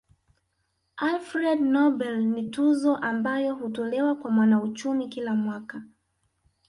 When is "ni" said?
2.25-2.49